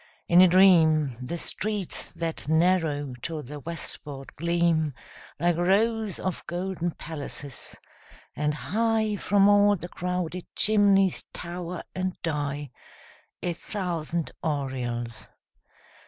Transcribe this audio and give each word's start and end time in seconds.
In 0.27 0.41
a 0.41 0.47
dream 0.47 1.15
The 1.21 1.37
streets 1.37 2.11
that 2.13 2.47
narrow 2.47 3.13
to 3.21 3.43
the 3.43 3.59
westward 3.59 4.35
gleam 4.35 4.95
Like 5.39 5.57
rows 5.57 6.17
of 6.17 6.43
golden 6.47 6.89
palaces; 6.89 7.75
and 8.35 8.51
high 8.55 9.15
From 9.17 9.47
all 9.47 9.75
the 9.75 9.89
crowded 9.89 10.47
chimneys 10.55 11.23
tower 11.33 11.83
and 11.93 12.19
die 12.23 12.71
A 13.43 13.53
thousand 13.53 14.31
aureoles. 14.43 15.27